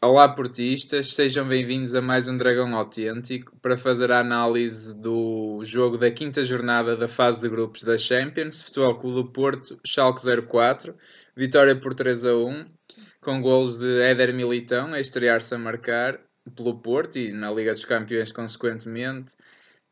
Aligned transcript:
Olá 0.00 0.28
portistas, 0.28 1.12
sejam 1.12 1.48
bem-vindos 1.48 1.92
a 1.92 2.00
mais 2.00 2.28
um 2.28 2.36
Dragão 2.36 2.72
Autêntico 2.76 3.56
para 3.60 3.76
fazer 3.76 4.12
a 4.12 4.20
análise 4.20 4.94
do 4.94 5.60
jogo 5.64 5.98
da 5.98 6.08
quinta 6.08 6.44
jornada 6.44 6.96
da 6.96 7.08
fase 7.08 7.40
de 7.40 7.48
grupos 7.48 7.82
da 7.82 7.98
Champions, 7.98 8.62
Futebol 8.62 8.96
Clube 8.96 9.16
do 9.16 9.32
Porto, 9.32 9.80
Schalke 9.84 10.22
04, 10.46 10.94
vitória 11.36 11.74
por 11.74 11.94
3 11.94 12.26
a 12.26 12.36
1, 12.36 12.70
com 13.20 13.42
golos 13.42 13.76
de 13.76 14.00
Éder 14.00 14.32
Militão 14.32 14.94
a 14.94 15.00
estrear-se 15.00 15.56
a 15.56 15.58
marcar 15.58 16.20
pelo 16.54 16.78
Porto 16.78 17.18
e 17.18 17.32
na 17.32 17.50
Liga 17.50 17.72
dos 17.72 17.84
Campeões 17.84 18.30
consequentemente, 18.30 19.34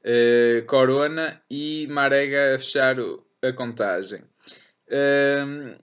uh, 0.05 0.65
Corona 0.67 1.43
e 1.51 1.89
Marega 1.91 2.55
a 2.55 2.59
fechar 2.61 2.95
a 3.43 3.53
contagem. 3.53 4.23
Uh, 4.87 5.77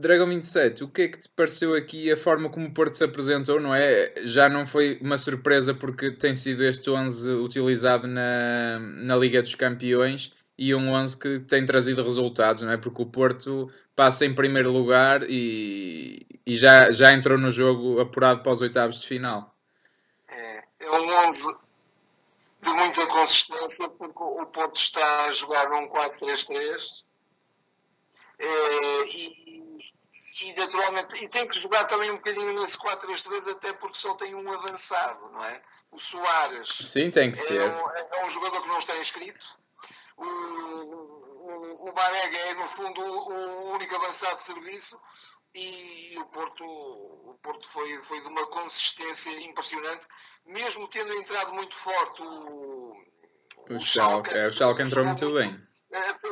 Dragão 0.00 0.26
27, 0.26 0.82
o 0.82 0.88
que 0.88 1.02
é 1.02 1.08
que 1.08 1.18
te 1.20 1.28
pareceu 1.28 1.74
aqui 1.74 2.10
a 2.10 2.16
forma 2.16 2.48
como 2.48 2.66
o 2.66 2.72
Porto 2.72 2.94
se 2.94 3.04
apresentou, 3.04 3.60
não 3.60 3.74
é? 3.74 4.14
Já 4.24 4.48
não 4.48 4.66
foi 4.66 4.98
uma 5.02 5.18
surpresa 5.18 5.74
porque 5.74 6.10
tem 6.10 6.34
sido 6.34 6.64
este 6.64 6.88
11 6.88 7.30
utilizado 7.32 8.08
na, 8.08 8.78
na 8.78 9.14
Liga 9.16 9.42
dos 9.42 9.54
Campeões 9.54 10.32
e 10.56 10.74
um 10.74 10.90
11 10.92 11.18
que 11.18 11.40
tem 11.40 11.66
trazido 11.66 12.02
resultados, 12.02 12.62
não 12.62 12.72
é? 12.72 12.78
Porque 12.78 13.02
o 13.02 13.06
Porto 13.06 13.70
passa 13.94 14.24
em 14.24 14.34
primeiro 14.34 14.72
lugar 14.72 15.22
e, 15.28 16.26
e 16.46 16.56
já, 16.56 16.90
já 16.90 17.12
entrou 17.12 17.38
no 17.38 17.50
jogo 17.50 18.00
apurado 18.00 18.42
para 18.42 18.52
os 18.52 18.62
oitavos 18.62 19.02
de 19.02 19.06
final. 19.06 19.54
É, 20.28 20.64
é 20.80 20.90
um 20.90 21.26
11 21.26 21.58
de 22.62 22.70
muita 22.70 23.06
consistência 23.06 23.88
porque 23.90 24.22
o 24.22 24.46
Porto 24.46 24.76
está 24.76 25.26
a 25.26 25.30
jogar 25.30 25.68
num 25.68 25.88
4-3-3 25.88 27.00
é, 28.38 29.16
e 29.16 29.39
e 30.42 30.52
naturalmente, 30.54 31.24
e 31.24 31.28
tem 31.28 31.46
que 31.46 31.58
jogar 31.58 31.84
também 31.84 32.10
um 32.10 32.16
bocadinho 32.16 32.52
nesse 32.54 32.78
4-3-3 32.78 33.52
até 33.52 33.72
porque 33.74 33.98
só 33.98 34.14
tem 34.14 34.34
um 34.34 34.52
avançado, 34.52 35.30
não 35.30 35.44
é? 35.44 35.62
O 35.90 35.98
Soares. 35.98 36.68
Sim, 36.68 37.10
tem 37.10 37.30
que 37.30 37.38
é 37.38 37.42
ser. 37.42 37.62
Um, 37.62 37.90
é 38.16 38.24
um 38.24 38.28
jogador 38.28 38.62
que 38.62 38.68
não 38.68 38.78
está 38.78 38.96
inscrito. 38.98 39.58
O, 40.16 40.24
o, 40.24 41.90
o 41.90 41.94
Marega 41.94 42.38
é 42.38 42.54
no 42.54 42.68
fundo 42.68 43.00
o, 43.02 43.72
único 43.72 43.94
avançado 43.96 44.36
de 44.36 44.42
serviço 44.42 45.00
e 45.54 46.16
o 46.18 46.26
Porto, 46.26 46.64
o 46.64 47.38
Porto 47.42 47.68
foi, 47.68 47.98
foi 48.02 48.20
de 48.20 48.28
uma 48.28 48.46
consistência 48.46 49.30
impressionante, 49.42 50.06
mesmo 50.46 50.88
tendo 50.88 51.12
entrado 51.14 51.54
muito 51.54 51.74
forte 51.74 52.22
o, 52.22 52.92
o, 53.68 53.76
o 53.76 53.80
Schalke, 53.80 54.30
é, 54.30 54.48
o 54.48 54.52
Schalke 54.52 54.82
entrou 54.82 55.04
muito 55.04 55.32
bem. 55.32 55.60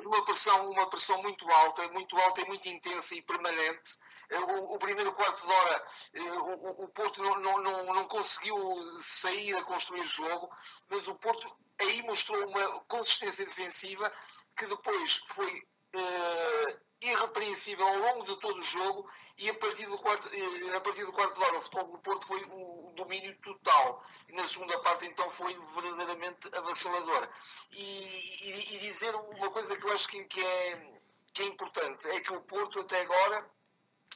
Eh, 0.08 0.16
uma 0.16 0.24
pressão, 0.24 0.70
uma 0.70 0.86
pressão 0.88 1.22
muito 1.22 1.48
alta, 1.50 1.88
muito 1.88 2.16
alta 2.18 2.40
e 2.40 2.46
muito 2.46 2.68
intensa 2.68 3.14
e 3.14 3.22
permanente. 3.22 3.98
Eh, 4.30 4.38
o, 4.38 4.74
o 4.74 4.78
primeiro 4.78 5.12
quarto 5.12 5.46
de 5.46 5.52
hora 5.52 5.84
eh, 6.14 6.32
o, 6.32 6.84
o 6.84 6.88
Porto 6.90 7.22
não, 7.22 7.40
não, 7.40 7.58
não, 7.62 7.94
não 7.94 8.04
conseguiu 8.06 8.56
sair 8.98 9.54
a 9.56 9.64
construir 9.64 10.04
jogo, 10.04 10.50
mas 10.90 11.08
o 11.08 11.16
Porto 11.16 11.54
aí 11.80 12.02
mostrou 12.02 12.48
uma 12.48 12.80
consistência 12.84 13.44
defensiva 13.44 14.12
que 14.56 14.66
depois 14.66 15.22
foi 15.28 15.68
uh, 15.94 16.57
irrepreensível 17.00 17.86
ao 17.86 17.96
longo 17.98 18.24
de 18.24 18.36
todo 18.36 18.58
o 18.58 18.62
jogo 18.62 19.08
e 19.38 19.48
a 19.48 19.54
partir 19.54 19.86
do 19.86 19.98
quarto, 19.98 20.28
a 20.76 20.80
partir 20.80 21.04
do 21.04 21.12
quarto 21.12 21.34
de 21.34 21.44
hora 21.44 21.58
o 21.58 21.60
futebol 21.60 21.86
do 21.86 21.98
Porto 21.98 22.26
foi 22.26 22.44
um 22.46 22.92
domínio 22.94 23.34
total. 23.36 24.02
E 24.28 24.32
na 24.32 24.44
segunda 24.44 24.78
parte 24.80 25.06
então 25.06 25.28
foi 25.30 25.56
verdadeiramente 25.74 26.48
avassalador. 26.56 27.28
E, 27.72 27.80
e, 27.80 28.74
e 28.74 28.78
dizer 28.78 29.14
uma 29.14 29.50
coisa 29.50 29.76
que 29.76 29.84
eu 29.84 29.92
acho 29.92 30.08
que, 30.08 30.24
que, 30.24 30.44
é, 30.44 30.92
que 31.32 31.42
é 31.42 31.46
importante 31.46 32.08
é 32.08 32.20
que 32.20 32.32
o 32.32 32.40
Porto 32.42 32.80
até 32.80 33.00
agora 33.00 33.50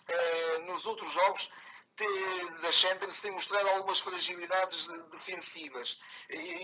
eh, 0.08 0.58
nos 0.66 0.86
outros 0.86 1.12
jogos 1.12 1.50
da 2.62 2.72
Champions 2.72 3.20
tem 3.20 3.30
mostrado 3.30 3.68
algumas 3.70 4.00
fragilidades 4.00 4.88
defensivas. 5.10 5.98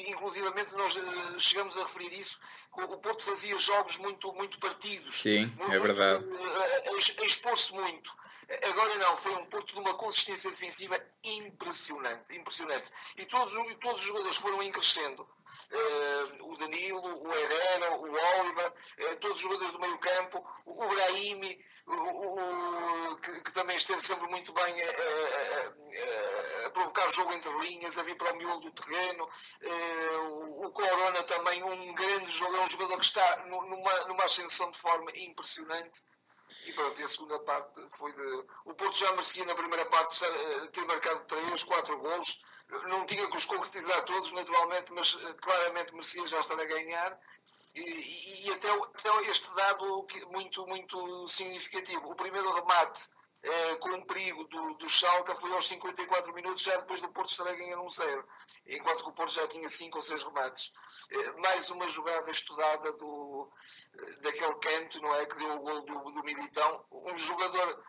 Inclusivamente 0.09 0.75
nós 0.75 0.97
eh, 0.97 1.39
chegamos 1.39 1.77
a 1.77 1.83
referir 1.83 2.13
isso, 2.19 2.39
o 2.73 2.99
Porto 2.99 3.23
fazia 3.23 3.57
jogos 3.59 3.99
muito, 3.99 4.33
muito 4.35 4.59
partidos. 4.59 5.15
Sim, 5.15 5.47
muito, 5.59 5.73
é 5.73 5.79
verdade. 5.79 6.25
A, 6.25 6.91
a 6.91 7.25
expor-se 7.25 7.75
muito. 7.75 8.17
Agora 8.71 8.95
não, 8.97 9.17
foi 9.17 9.35
um 9.35 9.45
Porto 9.47 9.75
de 9.75 9.81
uma 9.81 9.95
consistência 9.95 10.51
defensiva 10.51 10.99
impressionante, 11.23 12.35
impressionante. 12.35 12.91
E 13.19 13.27
todos, 13.27 13.53
todos 13.81 14.01
os 14.01 14.07
jogadores 14.07 14.37
foram 14.37 14.63
em 14.63 14.73
crescendo. 14.73 15.29
Uh, 15.71 16.53
o 16.53 16.57
Danilo, 16.57 17.01
o 17.01 17.35
Herrera, 17.35 17.93
o 17.93 18.41
Oliver, 18.41 18.73
uh, 18.73 19.17
todos 19.17 19.37
os 19.37 19.43
jogadores 19.43 19.73
do 19.73 19.81
meio 19.81 19.99
campo, 19.99 20.45
o 20.67 20.89
Brahimi, 20.89 21.65
o, 21.87 23.13
o, 23.13 23.17
que, 23.17 23.41
que, 23.43 23.53
também 23.53 23.77
esteve 23.77 24.01
sempre 24.01 24.29
muito 24.29 24.53
bem 24.53 24.75
a, 24.83 24.87
a, 24.87 26.67
a, 26.67 26.71
provocar 26.71 27.07
o 27.07 27.11
jogo 27.11 27.33
entre 27.33 27.51
linhas, 27.61 27.99
a 27.99 28.03
vir 28.03 28.17
para 28.17 28.33
o 28.33 28.37
miolo 28.37 28.61
do 28.61 28.71
terreno. 28.73 29.25
Uh, 29.25 30.67
o 30.67 30.73
Corona 30.73 31.23
também, 31.25 31.63
um 31.63 31.95
grande 31.95 32.31
jogador, 32.31 32.63
um 32.63 32.67
jogador 32.67 32.99
que 32.99 33.05
está 33.05 33.47
numa, 33.47 34.05
numa 34.07 34.25
ascensão 34.25 34.71
de 34.71 34.79
forma 34.79 35.11
impressionante. 35.17 36.07
E 36.67 36.73
pronto, 36.73 37.01
e 37.01 37.05
a 37.05 37.09
segunda 37.09 37.39
parte 37.41 37.81
foi 37.97 38.13
de. 38.13 38.47
O 38.67 38.75
Porto 38.75 38.95
já 38.99 39.11
merecia 39.13 39.45
na 39.47 39.55
primeira 39.55 39.87
parte 39.87 40.23
eh, 40.23 40.67
ter 40.67 40.85
marcado 40.85 41.25
3, 41.25 41.63
4 41.63 41.99
gols. 41.99 42.43
Não 42.87 43.07
tinha 43.07 43.27
que 43.29 43.37
os 43.37 43.47
concretizar 43.47 44.05
todos, 44.05 44.33
naturalmente, 44.33 44.93
mas 44.93 45.19
eh, 45.23 45.35
claramente 45.35 45.93
merecia 45.93 46.27
já 46.27 46.39
estar 46.41 46.61
a 46.61 46.65
ganhar. 46.65 47.21
E, 47.75 48.47
e, 48.47 48.53
até, 48.53 48.69
até, 48.71 49.31
este 49.31 49.55
dado 49.55 50.07
muito, 50.31 50.67
muito 50.67 51.29
significativo. 51.29 52.11
O 52.11 52.17
primeiro 52.17 52.51
remate 52.53 53.11
eh, 53.43 53.77
com 53.77 53.91
um 53.91 54.05
perigo 54.05 54.45
do, 54.45 54.75
do 54.75 54.89
Schalke 54.89 55.35
foi 55.37 55.53
aos 55.53 55.69
54 55.69 56.35
minutos, 56.35 56.63
já 56.63 56.77
depois 56.77 57.01
do 57.01 57.13
Porto 57.13 57.31
estar 57.31 57.47
a 57.49 57.55
ganhar 57.55 57.81
um 57.81 57.89
zero, 57.89 58.27
enquanto 58.67 59.05
que 59.05 59.11
o 59.11 59.15
Porto 59.15 59.33
já 59.33 59.47
tinha 59.47 59.69
5 59.69 59.97
ou 59.97 60.03
6 60.03 60.23
remates. 60.25 60.73
Eh, 61.11 61.33
mais 61.41 61.71
uma 61.71 61.89
jogada 61.89 62.31
estudada 62.31 62.93
do, 62.95 63.51
daquele 64.21 64.55
canto, 64.57 65.01
não 65.01 65.15
é? 65.15 65.25
Que 65.25 65.39
deu 65.39 65.53
o 65.53 65.61
gol 65.61 65.83
do, 65.83 66.11
do 66.11 66.25
Militão. 66.25 66.85
Um 66.91 67.17
jogador 67.17 67.85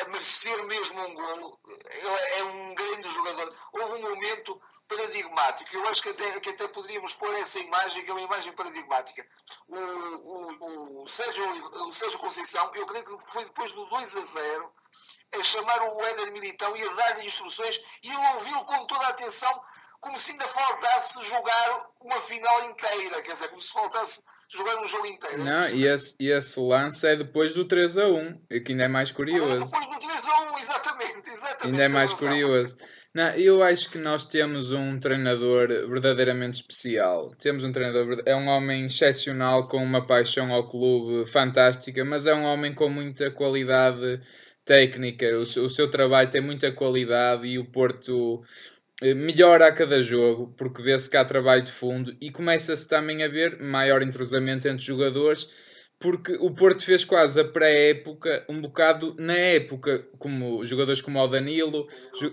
a 0.00 0.08
merecer 0.08 0.64
mesmo 0.66 1.00
um 1.00 1.14
golo. 1.14 1.60
Ele 1.90 2.08
é 2.08 2.44
um 2.44 2.74
grande 2.74 3.08
jogador. 3.08 3.56
Houve 3.72 3.94
um 3.94 4.10
momento 4.10 4.60
paradigmático. 4.88 5.76
Eu 5.76 5.88
acho 5.88 6.02
que 6.02 6.08
até, 6.08 6.40
que 6.40 6.50
até 6.50 6.68
poderíamos 6.68 7.14
pôr 7.14 7.32
essa 7.38 7.58
imagem, 7.60 8.04
que 8.04 8.10
é 8.10 8.14
uma 8.14 8.22
imagem 8.22 8.52
paradigmática. 8.54 9.26
O, 9.68 9.76
o, 9.76 11.02
o, 11.02 11.06
Sérgio, 11.06 11.44
o 11.86 11.92
Sérgio 11.92 12.18
Conceição, 12.18 12.70
eu 12.74 12.86
creio 12.86 13.04
que 13.04 13.24
foi 13.24 13.44
depois 13.44 13.70
do 13.70 13.86
2 13.86 14.16
a 14.16 14.24
0, 14.24 14.72
a 15.34 15.42
chamar 15.42 15.82
o 15.82 16.04
Éder 16.06 16.32
Militão 16.32 16.76
e 16.76 16.82
a 16.82 16.92
dar-lhe 16.94 17.26
instruções 17.26 17.80
e 18.02 18.08
ele 18.08 18.26
ouviu 18.34 18.64
com 18.64 18.84
toda 18.86 19.06
a 19.06 19.10
atenção, 19.10 19.64
como 20.00 20.18
se 20.18 20.32
ainda 20.32 20.48
faltasse 20.48 21.22
jogar 21.22 21.90
uma 22.00 22.18
final 22.18 22.64
inteira. 22.64 23.22
Quer 23.22 23.32
dizer, 23.32 23.48
como 23.48 23.60
se 23.60 23.72
faltasse 23.72 24.24
jogar 24.52 24.80
um 24.80 24.86
jogo 24.86 25.06
inteiro. 25.06 25.44
Não, 25.44 25.70
e 25.70 25.86
esse, 25.86 26.14
e 26.20 26.30
esse 26.30 26.60
lance 26.60 27.06
é 27.06 27.16
depois 27.16 27.54
do 27.54 27.66
3 27.66 27.98
a 27.98 28.08
1, 28.08 28.38
que 28.64 28.72
ainda 28.72 28.84
é 28.84 28.88
mais 28.88 29.10
curioso. 29.10 29.62
Ah, 29.62 29.64
depois 29.64 29.88
do 29.88 29.98
3 29.98 30.28
a 30.28 30.52
1, 30.52 30.58
exatamente, 30.60 31.30
exatamente. 31.30 31.66
Ainda 31.66 31.82
é 31.84 31.88
mais 31.88 32.12
curioso. 32.12 32.76
Não, 33.14 33.30
eu 33.32 33.62
acho 33.62 33.90
que 33.90 33.98
nós 33.98 34.24
temos 34.24 34.70
um 34.70 34.98
treinador 34.98 35.68
verdadeiramente 35.68 36.54
especial. 36.54 37.34
Temos 37.38 37.62
um 37.62 37.70
treinador, 37.70 38.22
é 38.24 38.34
um 38.34 38.46
homem 38.46 38.86
excepcional 38.86 39.68
com 39.68 39.78
uma 39.78 40.06
paixão 40.06 40.50
ao 40.50 40.66
clube 40.66 41.26
fantástica, 41.26 42.04
mas 42.04 42.26
é 42.26 42.34
um 42.34 42.44
homem 42.44 42.74
com 42.74 42.88
muita 42.88 43.30
qualidade 43.30 44.20
técnica. 44.64 45.26
O, 45.36 45.42
o 45.42 45.70
seu 45.70 45.90
trabalho 45.90 46.30
tem 46.30 46.40
muita 46.40 46.72
qualidade 46.72 47.46
e 47.46 47.58
o 47.58 47.66
Porto 47.66 48.42
melhora 49.14 49.66
a 49.66 49.72
cada 49.72 50.02
jogo, 50.02 50.54
porque 50.56 50.82
vê-se 50.82 51.10
que 51.10 51.16
há 51.16 51.24
trabalho 51.24 51.62
de 51.62 51.72
fundo 51.72 52.16
e 52.20 52.30
começa-se 52.30 52.86
também 52.86 53.22
a 53.22 53.28
ver 53.28 53.60
maior 53.60 54.02
entrosamento 54.02 54.68
entre 54.68 54.84
jogadores, 54.84 55.48
porque 55.98 56.36
o 56.40 56.50
Porto 56.50 56.84
fez 56.84 57.04
quase 57.04 57.40
a 57.40 57.44
pré-época, 57.44 58.44
um 58.48 58.60
bocado 58.60 59.14
na 59.18 59.36
época, 59.36 60.04
como 60.18 60.64
jogadores 60.64 61.00
como 61.00 61.20
o 61.20 61.28
Danilo, 61.28 61.86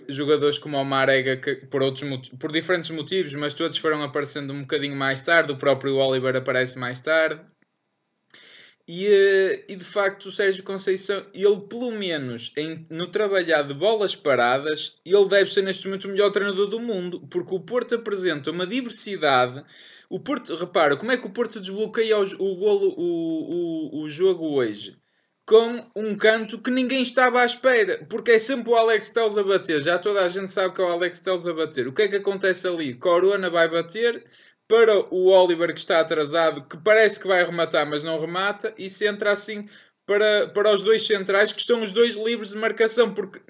jogadores 0.08 0.58
como 0.58 0.78
o 0.78 0.84
Marega, 0.84 1.38
que, 1.38 1.56
por, 1.68 1.84
outros, 1.84 2.30
por 2.40 2.52
diferentes 2.52 2.90
motivos, 2.90 3.34
mas 3.36 3.54
todos 3.54 3.78
foram 3.78 4.02
aparecendo 4.02 4.54
um 4.54 4.62
bocadinho 4.62 4.96
mais 4.96 5.22
tarde, 5.22 5.52
o 5.52 5.58
próprio 5.58 5.98
Oliver 5.98 6.36
aparece 6.36 6.80
mais 6.80 7.00
tarde. 7.00 7.42
E, 8.92 9.06
eh, 9.06 9.66
e 9.70 9.76
de 9.76 9.86
facto 9.86 10.26
o 10.26 10.32
Sérgio 10.32 10.64
Conceição, 10.64 11.24
ele 11.32 11.60
pelo 11.70 11.92
menos 11.92 12.52
em, 12.58 12.88
no 12.90 13.06
trabalhar 13.06 13.62
de 13.62 13.76
bolas 13.76 14.16
paradas, 14.16 14.96
ele 15.06 15.28
deve 15.28 15.54
ser 15.54 15.62
neste 15.62 15.86
momento 15.86 16.06
o 16.06 16.08
melhor 16.12 16.32
treinador 16.32 16.66
do 16.66 16.80
mundo, 16.80 17.22
porque 17.30 17.54
o 17.54 17.60
Porto 17.60 17.94
apresenta 17.94 18.50
uma 18.50 18.66
diversidade. 18.66 19.64
O 20.10 20.20
Porto, 20.20 20.56
repara, 20.56 20.98
como 20.98 21.12
é 21.12 21.18
que 21.18 21.28
o 21.28 21.30
Porto 21.30 21.60
desbloqueia 21.60 22.18
o, 22.18 22.24
o, 22.24 22.56
golo, 22.56 22.96
o, 22.98 24.00
o, 24.00 24.02
o 24.02 24.10
jogo 24.10 24.56
hoje? 24.56 24.98
Com 25.46 25.86
um 25.96 26.16
canto 26.18 26.60
que 26.60 26.72
ninguém 26.72 27.04
estava 27.04 27.42
à 27.42 27.46
espera, 27.46 28.04
porque 28.10 28.32
é 28.32 28.40
sempre 28.40 28.72
o 28.72 28.76
Alex 28.76 29.12
Telles 29.12 29.38
a 29.38 29.44
bater. 29.44 29.82
Já 29.82 30.00
toda 30.00 30.22
a 30.22 30.28
gente 30.28 30.50
sabe 30.50 30.74
que 30.74 30.82
é 30.82 30.84
o 30.84 30.88
Alex 30.88 31.20
Telles 31.20 31.46
a 31.46 31.54
bater. 31.54 31.88
O 31.88 31.94
que 31.94 32.02
é 32.02 32.08
que 32.08 32.16
acontece 32.16 32.68
ali? 32.68 32.96
Corona 32.96 33.52
vai 33.52 33.70
bater, 33.70 34.26
para 34.70 35.00
o 35.12 35.30
Oliver 35.30 35.74
que 35.74 35.80
está 35.80 36.00
atrasado, 36.00 36.64
que 36.64 36.78
parece 36.78 37.20
que 37.20 37.28
vai 37.28 37.44
rematar, 37.44 37.90
mas 37.90 38.04
não 38.04 38.20
remata, 38.20 38.72
e 38.78 38.88
se 38.88 39.08
entra 39.08 39.32
assim 39.32 39.68
para, 40.06 40.48
para 40.50 40.72
os 40.72 40.84
dois 40.84 41.08
centrais, 41.08 41.52
que 41.52 41.60
estão 41.60 41.82
os 41.82 41.92
dois 41.92 42.14
livres 42.14 42.50
de 42.50 42.56
marcação, 42.56 43.12
porque 43.12 43.42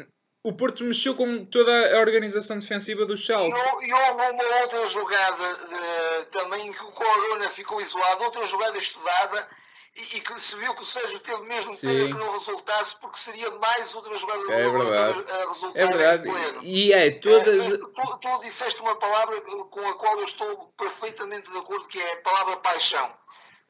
o, 0.45 0.53
Porto 0.53 0.85
mexeu 0.85 1.13
com 1.15 1.43
toda 1.45 1.97
a 1.97 1.99
organização 1.99 2.57
defensiva 2.57 3.05
do 3.05 3.17
Schalke. 3.17 3.51
E, 3.51 3.93
houve 3.93 4.31
uma 4.31 4.61
outra 4.61 4.85
jogada 4.85 5.43
uh, 5.43 6.25
também 6.31 6.71
que 6.71 6.83
o 6.83 6.91
Corona 6.91 7.49
ficou 7.49 7.81
isolado, 7.81 8.23
outra 8.23 8.45
jogada 8.45 8.77
estudada 8.77 9.49
e, 9.99 10.17
e, 10.17 10.21
que 10.21 10.39
se 10.39 10.55
viu 10.57 10.73
que 10.73 10.81
o 10.81 10.85
Sérgio 10.85 11.19
teve 11.19 11.43
mesmo 11.43 11.75
Sim. 11.75 11.87
pena 11.87 12.05
que 12.07 12.13
não 12.13 12.31
resultasse, 12.31 12.99
porque 12.99 13.17
seria 13.17 13.49
mais 13.51 13.93
outra 13.95 14.15
jogada 14.15 14.53
é 14.53 14.69
verdade. 14.69 15.31
a 15.31 15.47
resultar 15.47 15.79
é 15.79 15.87
verdade. 15.87 16.29
pleno. 16.29 16.63
E 16.63 16.93
é 16.93 17.11
todas. 17.11 17.73
Tu, 17.73 18.19
tu 18.19 18.39
disseste 18.39 18.81
uma 18.81 18.95
palavra 18.95 19.41
com 19.41 19.87
a 19.87 19.93
qual 19.95 20.17
eu 20.17 20.23
estou 20.23 20.73
perfeitamente 20.77 21.51
de 21.51 21.57
acordo, 21.57 21.87
que 21.87 22.01
é 22.01 22.13
a 22.13 22.21
palavra 22.21 22.57
paixão. 22.57 23.17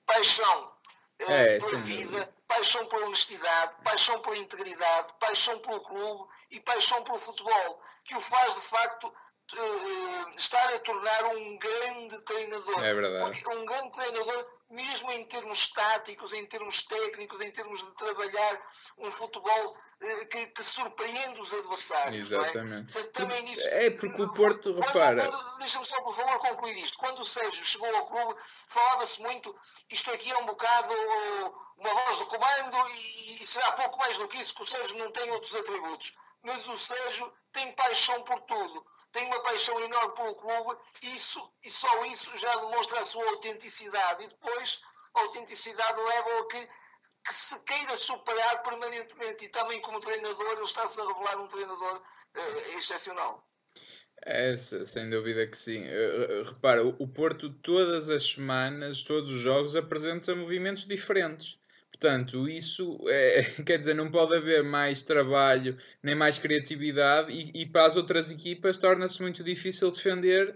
Paixão 0.05 0.71
uh, 1.21 1.31
é, 1.31 1.57
pela 1.57 1.77
vida, 1.77 2.35
paixão 2.47 2.85
pela 2.87 3.05
honestidade, 3.05 3.77
paixão 3.83 4.19
pela 4.21 4.37
integridade, 4.37 5.13
paixão 5.19 5.57
pelo 5.59 5.81
clube 5.81 6.29
e 6.51 6.59
paixão 6.59 7.03
pelo 7.03 7.17
futebol, 7.17 7.81
que 8.05 8.15
o 8.15 8.19
faz 8.19 8.55
de 8.55 8.61
facto 8.61 9.13
estar 10.37 10.73
a 10.75 10.79
tornar 10.79 11.25
um 11.35 11.57
grande 11.57 12.21
treinador. 12.23 12.83
É 12.83 12.93
verdade. 12.93 13.23
Porque 13.23 13.57
um 13.57 13.65
grande 13.65 13.91
treinador 13.91 14.58
mesmo 14.69 15.11
em 15.11 15.25
termos 15.25 15.67
táticos, 15.67 16.33
em 16.33 16.45
termos 16.45 16.83
técnicos, 16.83 17.41
em 17.41 17.51
termos 17.51 17.79
de 17.79 17.95
trabalhar 17.95 18.61
um 18.99 19.09
futebol 19.09 19.77
eh, 20.01 20.25
que, 20.25 20.47
que, 20.47 20.63
surpreende 20.63 21.41
os 21.41 21.53
adversários. 21.53 22.31
Exatamente. 22.31 22.93
Não 22.93 23.01
é? 23.01 23.03
Também 23.07 23.41
nisso, 23.43 23.67
é 23.67 23.89
porque 23.89 24.21
o 24.21 24.31
Porto, 24.31 24.73
quando, 24.73 24.85
repara. 24.85 25.29
Deixa-me 25.57 25.85
só, 25.85 26.01
por 26.01 26.13
favor, 26.13 26.39
concluir 26.39 26.77
isto. 26.77 26.97
Quando 26.99 27.19
o 27.19 27.25
Sérgio 27.25 27.65
chegou 27.65 27.95
ao 27.95 28.05
clube, 28.05 28.39
falava-se 28.67 29.21
muito, 29.21 29.55
isto 29.89 30.11
aqui 30.11 30.31
é 30.31 30.37
um 30.37 30.45
bocado 30.45 30.93
uma 31.77 31.93
voz 31.93 32.17
do 32.17 32.25
comando 32.25 32.89
e, 32.89 33.41
e 33.41 33.45
será 33.45 33.71
pouco 33.71 33.97
mais 33.99 34.17
do 34.17 34.27
que 34.27 34.37
isso, 34.37 34.53
que 34.53 34.63
o 34.63 34.65
Sérgio 34.65 34.97
não 34.97 35.11
tem 35.11 35.31
outros 35.31 35.55
atributos 35.55 36.13
mas 36.43 36.67
o 36.67 36.77
Sérgio 36.77 37.31
tem 37.51 37.71
paixão 37.73 38.21
por 38.23 38.39
tudo, 38.41 38.85
tem 39.11 39.25
uma 39.25 39.41
paixão 39.41 39.79
enorme 39.83 40.15
pelo 40.15 40.35
clube 40.35 40.79
isso, 41.03 41.49
e 41.63 41.69
só 41.69 42.05
isso 42.05 42.35
já 42.37 42.55
demonstra 42.57 42.99
a 42.99 43.05
sua 43.05 43.27
autenticidade. 43.29 44.23
E 44.23 44.27
depois 44.27 44.81
a 45.15 45.21
autenticidade 45.21 45.99
leva 45.99 46.39
a 46.39 46.47
que, 46.47 46.67
que 47.25 47.33
se 47.33 47.63
queira 47.65 47.95
superar 47.95 48.63
permanentemente. 48.63 49.45
E 49.45 49.49
também 49.49 49.81
como 49.81 49.99
treinador, 49.99 50.51
ele 50.53 50.61
está-se 50.61 51.01
a 51.01 51.07
revelar 51.07 51.39
um 51.39 51.47
treinador 51.47 51.97
uh, 51.97 52.77
excepcional. 52.77 53.45
É, 54.21 54.55
sem 54.57 55.09
dúvida 55.09 55.47
que 55.47 55.57
sim. 55.57 55.87
Uh, 55.87 56.43
repara, 56.43 56.85
o 56.85 57.07
Porto 57.07 57.53
todas 57.61 58.09
as 58.09 58.31
semanas, 58.31 59.03
todos 59.03 59.33
os 59.33 59.39
jogos 59.39 59.75
apresenta 59.75 60.35
movimentos 60.35 60.85
diferentes. 60.85 61.58
Portanto, 61.99 62.47
isso 62.47 62.97
é, 63.07 63.43
quer 63.65 63.77
dizer, 63.77 63.93
não 63.93 64.09
pode 64.09 64.35
haver 64.35 64.63
mais 64.63 65.01
trabalho 65.01 65.77
nem 66.01 66.15
mais 66.15 66.39
criatividade 66.39 67.31
e, 67.31 67.63
e 67.63 67.65
para 67.65 67.85
as 67.85 67.97
outras 67.97 68.31
equipas 68.31 68.77
torna-se 68.77 69.21
muito 69.21 69.43
difícil 69.43 69.91
defender 69.91 70.55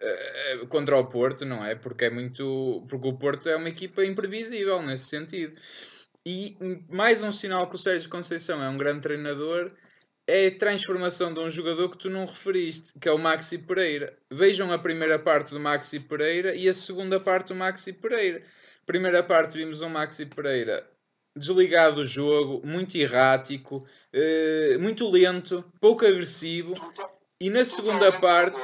uh, 0.00 0.66
contra 0.68 0.96
o 0.96 1.06
Porto, 1.06 1.44
não 1.44 1.64
é? 1.64 1.74
Porque 1.74 2.04
é 2.04 2.10
muito. 2.10 2.86
Porque 2.88 3.08
o 3.08 3.18
Porto 3.18 3.48
é 3.48 3.56
uma 3.56 3.68
equipa 3.68 4.04
imprevisível 4.04 4.80
nesse 4.82 5.06
sentido. 5.06 5.58
E 6.24 6.56
mais 6.88 7.22
um 7.22 7.32
sinal 7.32 7.68
que 7.68 7.74
o 7.74 7.78
Sérgio 7.78 8.08
Conceição 8.08 8.62
é 8.62 8.68
um 8.68 8.78
grande 8.78 9.02
treinador 9.02 9.72
é 10.26 10.46
a 10.46 10.58
transformação 10.58 11.34
de 11.34 11.40
um 11.40 11.50
jogador 11.50 11.90
que 11.90 11.98
tu 11.98 12.08
não 12.08 12.24
referiste, 12.24 12.98
que 12.98 13.08
é 13.08 13.12
o 13.12 13.18
Maxi 13.18 13.58
Pereira. 13.58 14.16
Vejam 14.30 14.72
a 14.72 14.78
primeira 14.78 15.18
parte 15.18 15.50
do 15.50 15.60
Maxi 15.60 16.00
Pereira 16.00 16.54
e 16.54 16.66
a 16.66 16.72
segunda 16.72 17.20
parte 17.20 17.48
do 17.48 17.56
Maxi 17.56 17.92
Pereira 17.92 18.42
Primeira 18.86 19.22
parte 19.22 19.56
vimos 19.56 19.80
um 19.80 19.88
Maxi 19.88 20.26
Pereira 20.26 20.88
desligado 21.36 21.96
do 21.96 22.06
jogo, 22.06 22.64
muito 22.64 22.96
errático, 22.96 23.78
uh, 23.78 24.80
muito 24.80 25.08
lento, 25.10 25.64
pouco 25.80 26.06
agressivo. 26.06 26.74
E 27.40 27.50
na 27.50 27.64
segunda 27.64 28.12
parte. 28.20 28.60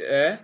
É? 0.00 0.38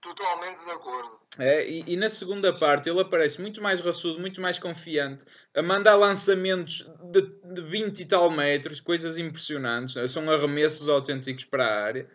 Totalmente 0.00 0.64
de 0.64 0.70
acordo. 0.70 1.22
É, 1.38 1.66
e, 1.66 1.84
e, 1.86 1.96
na 1.96 2.10
segunda 2.10 2.52
parte 2.52 2.90
ele 2.90 3.00
aparece 3.00 3.40
muito 3.40 3.62
mais 3.62 3.80
raçudo, 3.80 4.20
muito 4.20 4.40
mais 4.40 4.58
confiante, 4.58 5.24
a 5.54 5.62
mandar 5.62 5.94
lançamentos 5.94 6.90
de, 7.04 7.22
de 7.54 7.62
20 7.62 8.00
e 8.00 8.04
tal 8.04 8.30
metros, 8.30 8.80
coisas 8.80 9.16
impressionantes, 9.16 9.94
né? 9.94 10.06
são 10.08 10.28
arremessos 10.28 10.88
autênticos 10.88 11.44
para 11.44 11.66
a 11.66 11.82
área. 11.82 12.10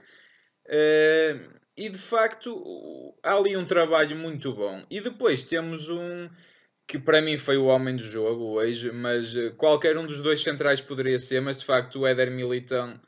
Uh, 0.65 1.57
e 1.77 1.89
de 1.89 1.97
facto 1.97 3.13
há 3.23 3.35
ali 3.35 3.55
um 3.55 3.65
trabalho 3.65 4.15
muito 4.15 4.53
bom. 4.53 4.83
E 4.89 4.99
depois 4.99 5.43
temos 5.43 5.89
um 5.89 6.29
que 6.87 6.97
para 6.97 7.21
mim 7.21 7.37
foi 7.37 7.57
o 7.57 7.65
homem 7.65 7.95
do 7.95 8.03
jogo 8.03 8.43
hoje, 8.55 8.91
mas 8.91 9.35
eh, 9.35 9.49
qualquer 9.57 9.97
um 9.97 10.07
dos 10.07 10.21
dois 10.21 10.41
centrais 10.41 10.79
poderia 10.79 11.19
ser, 11.19 11.41
mas 11.41 11.57
de 11.57 11.65
facto 11.65 11.99
o 11.99 12.07
Éder 12.07 12.31
Militão 12.31 12.99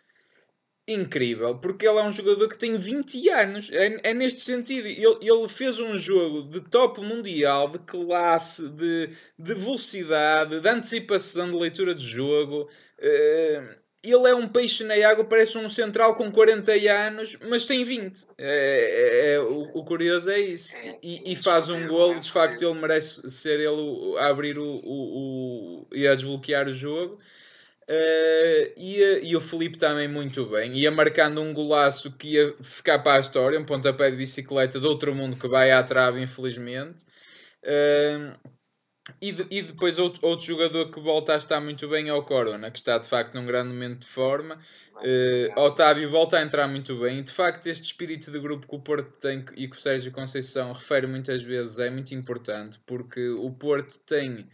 incrível, 0.86 1.56
porque 1.56 1.88
ele 1.88 2.00
é 2.00 2.04
um 2.04 2.12
jogador 2.12 2.50
que 2.50 2.58
tem 2.58 2.78
20 2.78 3.30
anos, 3.30 3.70
é, 3.72 4.10
é 4.10 4.14
neste 4.14 4.42
sentido, 4.42 4.88
ele, 4.88 5.18
ele, 5.22 5.48
fez 5.48 5.80
um 5.80 5.98
jogo 5.98 6.50
de 6.50 6.62
top 6.62 7.00
mundial, 7.02 7.72
de 7.72 7.80
classe, 7.80 8.68
de, 8.70 9.10
de 9.38 9.54
velocidade, 9.54 10.60
de 10.60 10.68
antecipação 10.68 11.52
de 11.52 11.58
leitura 11.58 11.94
de 11.94 12.04
jogo, 12.04 12.64
uh, 12.64 13.80
ele 14.04 14.28
é 14.30 14.36
um 14.36 14.48
peixe 14.48 14.84
na 14.84 14.94
água, 15.08 15.26
parece 15.26 15.58
um 15.58 15.70
central 15.70 16.16
com 16.16 16.32
40 16.32 16.72
anos, 16.72 17.38
mas 17.50 17.66
tem 17.66 17.84
20. 17.84 18.28
É, 18.38 18.46
é, 18.48 19.34
é 19.34 19.40
o, 19.40 19.80
o, 19.80 19.84
curioso 19.84 20.30
é 20.30 20.40
isso. 20.40 20.74
E, 21.04 21.34
e 21.34 21.36
faz 21.36 21.68
um 21.68 21.88
gol, 21.88 22.18
de 22.18 22.32
facto, 22.32 22.62
ele 22.64 22.80
merece 22.80 23.30
ser 23.30 23.60
ele 23.60 24.18
a 24.20 24.28
abrir 24.28 24.58
o, 24.58 24.82
o, 24.84 25.86
o 25.86 25.88
e 25.94 26.08
a 26.08 26.16
desbloquear 26.16 26.68
o 26.68 26.74
jogo. 26.74 27.18
Uh, 27.90 28.72
e, 28.78 29.22
e 29.24 29.36
o 29.36 29.42
Felipe 29.42 29.76
também 29.76 30.08
muito 30.08 30.46
bem, 30.46 30.78
ia 30.78 30.92
marcando 30.92 31.42
um 31.42 31.52
golaço 31.52 32.12
que 32.12 32.36
ia 32.36 32.56
ficar 32.62 33.00
para 33.00 33.18
a 33.18 33.20
história, 33.20 33.60
um 33.60 33.66
pontapé 33.66 34.12
de 34.12 34.16
bicicleta 34.16 34.80
de 34.80 34.86
outro 34.86 35.16
mundo 35.16 35.36
que 35.36 35.48
vai 35.48 35.72
à 35.72 35.82
trave, 35.82 36.22
infelizmente. 36.22 37.04
Uh, 37.64 38.38
e, 39.22 39.32
de, 39.32 39.46
e 39.50 39.62
depois 39.62 39.98
outro, 39.98 40.26
outro 40.26 40.46
jogador 40.46 40.92
que 40.92 41.00
volta 41.00 41.34
a 41.34 41.38
estar 41.38 41.60
muito 41.60 41.88
bem 41.88 42.10
é 42.10 42.14
o 42.14 42.24
Corona, 42.24 42.72
que 42.72 42.78
está 42.78 42.98
de 42.98 43.08
facto 43.08 43.36
num 43.36 43.46
grande 43.46 43.74
momento 43.74 44.02
de 44.02 44.08
forma. 44.08 44.60
Uh, 44.96 45.60
Otávio 45.62 46.10
volta 46.10 46.38
a 46.38 46.44
entrar 46.44 46.68
muito 46.68 47.00
bem. 47.00 47.20
E 47.20 47.22
de 47.22 47.32
facto, 47.32 47.68
este 47.68 47.86
espírito 47.86 48.32
de 48.32 48.40
grupo 48.40 48.68
que 48.68 48.76
o 48.76 48.80
Porto 48.80 49.12
tem 49.20 49.44
e 49.56 49.68
que 49.68 49.76
o 49.76 49.80
Sérgio 49.80 50.12
Conceição 50.12 50.72
refere 50.72 51.08
muitas 51.08 51.42
vezes 51.42 51.80
é 51.80 51.90
muito 51.90 52.14
importante, 52.14 52.80
porque 52.86 53.30
o 53.30 53.50
Porto 53.52 53.98
tem 54.06 54.48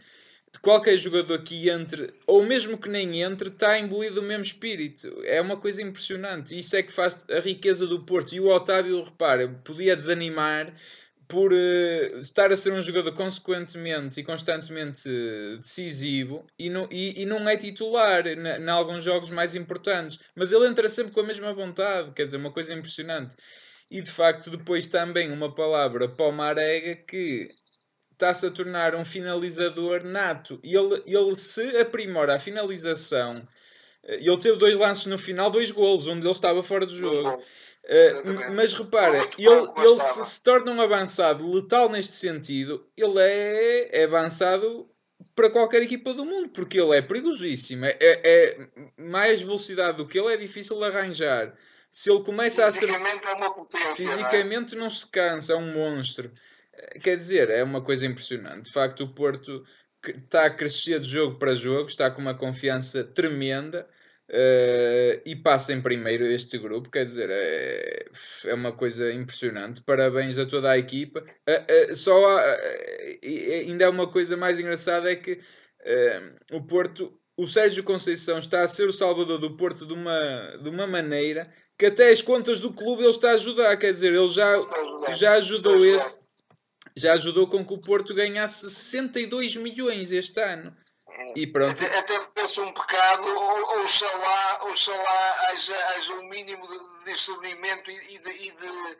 qualquer 0.58 0.96
jogador 0.96 1.42
que 1.42 1.68
entre, 1.68 2.12
ou 2.26 2.42
mesmo 2.44 2.78
que 2.78 2.88
nem 2.88 3.22
entre, 3.22 3.48
está 3.48 3.78
imbuído 3.78 4.16
do 4.16 4.22
mesmo 4.22 4.42
espírito. 4.42 5.08
É 5.24 5.40
uma 5.40 5.56
coisa 5.56 5.82
impressionante. 5.82 6.58
Isso 6.58 6.76
é 6.76 6.82
que 6.82 6.92
faz 6.92 7.26
a 7.30 7.40
riqueza 7.40 7.86
do 7.86 8.04
Porto. 8.04 8.34
E 8.34 8.40
o 8.40 8.48
Otávio, 8.48 9.04
repara, 9.04 9.48
podia 9.64 9.96
desanimar 9.96 10.72
por 11.28 11.52
uh, 11.52 12.18
estar 12.20 12.52
a 12.52 12.56
ser 12.56 12.72
um 12.72 12.82
jogador 12.82 13.12
consequentemente 13.12 14.20
e 14.20 14.24
constantemente 14.24 15.08
decisivo 15.58 16.46
e 16.58 16.70
não, 16.70 16.88
e, 16.90 17.22
e 17.22 17.26
não 17.26 17.48
é 17.48 17.56
titular 17.56 18.26
em 18.26 18.68
alguns 18.68 19.04
jogos 19.04 19.34
mais 19.34 19.54
importantes, 19.54 20.18
mas 20.34 20.52
ele 20.52 20.66
entra 20.66 20.88
sempre 20.88 21.12
com 21.12 21.20
a 21.20 21.24
mesma 21.24 21.52
vontade, 21.52 22.12
quer 22.12 22.26
dizer, 22.26 22.36
uma 22.36 22.52
coisa 22.52 22.72
impressionante. 22.72 23.36
E 23.90 24.00
de 24.00 24.10
facto, 24.10 24.50
depois 24.50 24.86
também 24.86 25.30
uma 25.30 25.54
palavra 25.54 26.08
para 26.08 26.26
o 26.26 26.32
Marega 26.32 26.96
que 26.96 27.48
está-se 28.12 28.46
a 28.46 28.50
tornar 28.50 28.94
um 28.94 29.04
finalizador 29.04 30.02
nato. 30.02 30.58
E 30.62 30.74
ele, 30.74 31.02
ele 31.06 31.36
se 31.36 31.78
aprimora 31.78 32.34
a 32.34 32.38
finalização. 32.38 33.32
Eh, 34.06 34.18
ele 34.20 34.38
teve 34.38 34.56
dois 34.56 34.76
lances 34.76 35.06
no 35.06 35.18
final, 35.18 35.50
dois 35.50 35.70
golos, 35.70 36.06
onde 36.06 36.24
ele 36.24 36.32
estava 36.32 36.62
fora 36.62 36.86
do 36.86 36.94
jogo. 36.94 37.28
Uh, 37.28 38.54
mas 38.54 38.72
repara, 38.74 39.18
ele, 39.38 39.48
ele 39.76 40.00
se, 40.00 40.24
se, 40.24 40.42
torna 40.42 40.72
um 40.72 40.80
avançado 40.80 41.48
letal 41.52 41.88
neste 41.88 42.16
sentido, 42.16 42.84
ele 42.96 43.20
é, 43.20 44.00
é, 44.00 44.04
avançado 44.04 44.90
para 45.34 45.50
qualquer 45.50 45.82
equipa 45.82 46.12
do 46.14 46.24
mundo, 46.24 46.48
porque 46.48 46.80
ele 46.80 46.96
é 46.96 47.02
perigosíssimo. 47.02 47.84
É, 47.84 47.96
é, 48.00 48.20
é 48.24 48.68
mais 48.96 49.42
velocidade 49.42 49.98
do 49.98 50.06
que 50.06 50.18
ele 50.18 50.32
é 50.32 50.36
difícil 50.36 50.78
de 50.78 50.84
arranjar. 50.84 51.54
Se 51.88 52.10
ele 52.10 52.22
começa 52.22 52.64
a 52.64 52.70
ser. 52.70 52.90
É 52.90 53.32
uma 53.34 53.54
potência, 53.54 53.94
Fisicamente 53.94 54.74
não, 54.74 54.82
é? 54.82 54.84
não 54.84 54.90
se 54.90 55.06
cansa, 55.06 55.52
é 55.52 55.56
um 55.56 55.72
monstro. 55.72 56.32
Eh, 56.72 56.98
quer 56.98 57.16
dizer, 57.16 57.48
é 57.48 57.62
uma 57.62 57.80
coisa 57.80 58.04
impressionante. 58.04 58.66
De 58.66 58.72
facto, 58.72 59.04
o 59.04 59.14
Porto 59.14 59.64
está 60.04 60.46
a 60.46 60.50
crescer 60.50 61.00
de 61.00 61.08
jogo 61.08 61.38
para 61.38 61.54
jogo, 61.54 61.88
está 61.88 62.10
com 62.10 62.20
uma 62.20 62.34
confiança 62.34 63.04
tremenda. 63.04 63.88
Uh, 64.28 65.22
e 65.24 65.36
passa 65.36 65.72
em 65.72 65.80
primeiro 65.80 66.26
este 66.26 66.58
grupo, 66.58 66.90
quer 66.90 67.04
dizer, 67.04 67.30
é, 67.30 68.06
é 68.46 68.54
uma 68.54 68.72
coisa 68.72 69.12
impressionante. 69.12 69.82
Parabéns 69.82 70.36
a 70.36 70.44
toda 70.44 70.70
a 70.70 70.78
equipa. 70.78 71.20
Uh, 71.20 71.92
uh, 71.92 71.96
só 71.96 72.26
há, 72.26 72.56
ainda 73.22 73.84
é 73.84 73.88
uma 73.88 74.10
coisa 74.10 74.36
mais 74.36 74.58
engraçada 74.58 75.10
é 75.10 75.16
que 75.16 75.40
o 76.52 76.60
Porto, 76.62 77.16
o 77.36 77.46
Sérgio 77.46 77.84
Conceição 77.84 78.40
está 78.40 78.62
a 78.62 78.68
ser 78.68 78.88
o 78.88 78.92
salvador 78.92 79.38
do 79.38 79.56
Porto 79.56 79.86
de 79.86 79.92
uma, 79.92 80.58
de 80.60 80.68
uma 80.68 80.84
maneira 80.84 81.48
que 81.78 81.86
até 81.86 82.10
as 82.10 82.20
contas 82.20 82.58
do 82.58 82.72
clube 82.72 83.02
ele 83.02 83.10
está 83.10 83.30
a 83.30 83.34
ajudar, 83.34 83.76
quer 83.76 83.92
dizer, 83.92 84.12
ele 84.12 84.28
já, 84.30 84.58
já 85.16 85.34
ajudou 85.34 85.76
este, 85.76 86.18
já 86.96 87.12
ajudou 87.12 87.46
com 87.46 87.64
que 87.64 87.74
o 87.74 87.80
Porto 87.80 88.14
ganhasse 88.14 88.68
62 88.70 89.56
milhões 89.56 90.10
este 90.10 90.40
ano. 90.40 90.74
E 91.34 91.46
pronto. 91.46 91.72
Até, 91.72 91.98
até 91.98 92.35
cometesse 92.46 92.60
um 92.60 92.72
pecado, 92.72 93.38
ou, 93.38 93.80
oxalá, 93.82 94.58
oxalá 94.64 95.48
haja, 95.48 95.88
haja 95.88 96.14
um 96.14 96.28
mínimo 96.28 96.66
de 96.66 97.04
discernimento 97.04 97.90
e, 97.90 98.14
e, 98.14 98.18
de, 98.18 98.30
e, 98.30 98.50
de, 98.52 98.98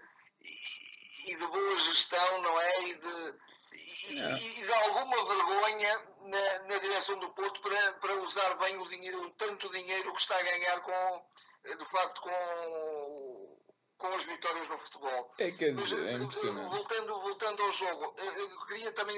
e, 1.26 1.37
de, 1.37 1.47
boa 1.47 1.76
gestão, 1.76 2.43
não 2.43 2.61
é? 2.61 2.83
E 2.83 2.95
de, 2.95 3.35
e, 3.73 4.65
de 4.65 4.73
alguma 4.73 5.25
vergonha 5.25 6.03
na, 6.23 6.59
na, 6.69 6.79
direção 6.79 7.19
do 7.19 7.31
Porto 7.31 7.61
para, 7.61 7.93
para 7.95 8.15
usar 8.15 8.55
bem 8.57 8.76
o 8.79 8.87
dinheiro, 8.87 9.23
o 9.23 9.31
tanto 9.33 9.71
dinheiro 9.71 10.12
que 10.12 10.21
está 10.21 10.37
a 10.37 10.43
ganhar 10.43 10.81
com, 10.81 11.23
de 11.65 11.85
facto, 11.85 12.21
com 12.21 13.57
com 13.99 14.09
as 14.09 14.26
vitórias 14.26 14.69
no 14.69 14.76
futebol. 14.76 15.33
É 15.38 15.50
que 15.53 15.65
é, 15.65 15.73
Mas, 15.73 15.91
é 15.91 16.12
impressionante. 16.17 16.69
Voltando, 16.69 17.19
voltando 17.19 17.62
ao 17.62 17.71
jogo, 17.71 18.15
eu 18.19 18.67
queria 18.67 18.93
também 18.93 19.17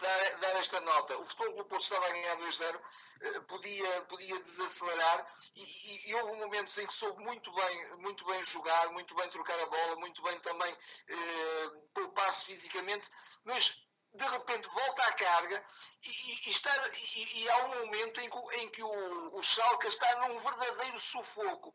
dar, 0.00 0.38
dar, 0.40 0.56
esta 0.56 0.80
nota. 0.80 1.18
O 1.18 1.24
futebol 1.24 1.56
do 1.56 1.64
Porto 1.64 1.82
estava 1.82 2.06
a 2.06 2.12
ganhar 2.12 2.36
2-0, 2.38 2.80
eh, 3.20 3.40
podia, 3.40 4.02
podia 4.02 4.40
desacelerar 4.40 5.26
e, 5.56 5.62
e, 5.62 6.10
e, 6.10 6.14
houve 6.14 6.36
momentos 6.36 6.78
em 6.78 6.86
que 6.86 6.92
soube 6.92 7.22
muito 7.24 7.52
bem, 7.52 7.96
muito 7.98 8.24
bem 8.26 8.42
jogar, 8.42 8.90
muito 8.92 9.14
bem 9.14 9.28
trocar 9.30 9.58
a 9.60 9.66
bola, 9.66 9.96
muito 9.96 10.22
bem 10.22 10.38
também 10.40 10.76
eh, 11.08 11.70
poupar-se 11.94 12.46
fisicamente, 12.46 13.10
mas 13.44 13.86
de 14.14 14.26
repente 14.26 14.68
volta 14.68 15.02
à 15.02 15.12
carga 15.12 15.64
e, 16.02 16.48
e 16.48 16.50
está, 16.50 16.74
e, 17.34 17.48
há 17.48 17.64
um 17.64 17.86
momento 17.86 18.20
em 18.20 18.30
que, 18.30 18.56
em 18.56 18.68
que 18.70 18.82
o, 18.82 19.36
o 19.36 19.42
Schalke 19.42 19.86
está 19.86 20.28
num 20.28 20.38
verdadeiro 20.38 20.98
sufoco. 20.98 21.74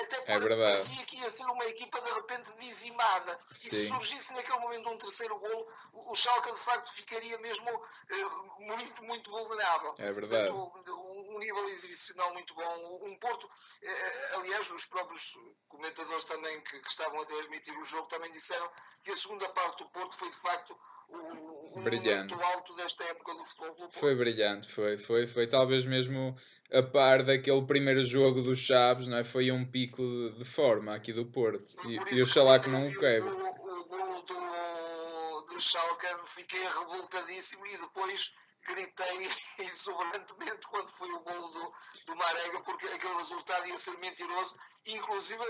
Até 0.00 0.16
porque 0.16 0.32
é 0.32 0.56
parecia 0.56 1.04
que 1.04 1.16
ia 1.18 1.30
ser 1.30 1.44
uma 1.44 1.64
equipa 1.66 2.00
de 2.00 2.10
repente 2.12 2.50
dizimada. 2.58 3.38
Sim. 3.52 3.66
E 3.66 3.70
se 3.70 3.88
surgisse 3.88 4.32
naquele 4.32 4.58
momento 4.58 4.88
um 4.88 4.96
terceiro 4.96 5.38
gol, 5.38 5.68
o 5.92 6.14
Schalke 6.14 6.50
de 6.50 6.60
facto 6.60 6.92
ficaria 6.92 7.36
mesmo 7.38 7.70
uh, 7.70 8.60
muito, 8.60 9.04
muito 9.04 9.30
vulnerável. 9.30 9.94
É 9.98 10.12
verdade. 10.12 10.50
Portanto, 10.50 11.09
nível 11.40 11.64
exibicional 11.64 12.32
muito 12.32 12.54
bom. 12.54 13.08
Um 13.08 13.16
Porto, 13.18 13.44
uh, 13.44 14.38
aliás, 14.38 14.70
os 14.70 14.86
próprios 14.86 15.36
comentadores 15.68 16.24
também 16.24 16.60
que, 16.62 16.78
que, 16.80 16.88
estavam 16.88 17.20
a 17.20 17.24
transmitir 17.24 17.76
o 17.78 17.84
jogo 17.84 18.06
também 18.08 18.30
disseram 18.30 18.70
que 19.02 19.10
a 19.10 19.16
segunda 19.16 19.48
parte 19.48 19.82
do 19.82 19.90
Porto 19.90 20.14
foi 20.14 20.30
de 20.30 20.36
facto 20.36 20.78
o, 21.08 21.78
o 21.78 21.82
brilhante. 21.82 22.34
momento 22.34 22.44
alto 22.54 22.76
desta 22.76 23.04
época 23.04 23.34
do 23.34 23.42
futebol 23.42 23.70
do 23.70 23.76
Porto. 23.78 23.98
Foi 23.98 24.14
brilhante, 24.14 24.72
foi, 24.72 24.96
foi, 24.96 25.26
foi 25.26 25.46
talvez 25.46 25.84
mesmo 25.84 26.36
a 26.72 26.82
par 26.82 27.24
daquele 27.24 27.66
primeiro 27.66 28.04
jogo 28.04 28.42
dos 28.42 28.60
Chaves, 28.60 29.06
não 29.06 29.18
é? 29.18 29.24
Foi 29.24 29.50
um 29.50 29.68
pico 29.68 30.02
de, 30.02 30.38
de 30.38 30.44
forma 30.44 30.94
aqui 30.94 31.12
do 31.12 31.26
Porto. 31.26 31.64
E, 31.88 32.16
e 32.16 32.22
oxalá 32.22 32.58
que 32.58 32.68
não 32.68 32.86
o 32.86 32.98
quebre. 32.98 33.28
O, 33.28 33.36
o, 33.36 33.80
o 33.80 33.84
golo 33.86 34.22
do, 34.22 35.46
do 35.52 35.60
Schalke 35.60 36.06
fiquei 36.24 36.60
revoltadíssimo 36.60 37.66
e 37.66 37.76
depois 37.78 38.34
gritei 38.74 39.28
exuberantemente 39.66 40.66
quando 40.68 40.88
foi 40.88 41.10
o 41.10 41.20
golo 41.20 41.48
do, 41.48 41.72
do 42.06 42.16
Marega, 42.16 42.60
porque 42.62 42.86
aquele 42.86 43.14
resultado 43.14 43.66
ia 43.66 43.76
ser 43.76 43.96
mentiroso, 43.98 44.56
inclusive 44.86 45.44